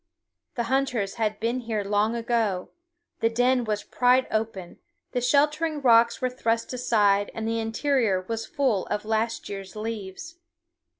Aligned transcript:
The 0.55 0.63
hunters 0.63 1.13
had 1.21 1.39
been 1.39 1.59
here 1.59 1.83
long 1.83 2.15
ago; 2.15 2.69
the 3.19 3.29
den 3.29 3.65
was 3.65 3.83
pried 3.83 4.25
open, 4.31 4.79
the 5.11 5.21
sheltering 5.21 5.79
rocks 5.79 6.19
were 6.19 6.29
thrust 6.31 6.73
aside, 6.73 7.29
and 7.35 7.47
the 7.47 7.59
interior 7.59 8.25
was 8.27 8.47
full 8.47 8.87
of 8.87 9.05
last 9.05 9.47
year's 9.47 9.75
leaves. 9.75 10.37